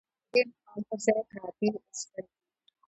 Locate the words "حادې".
1.31-1.69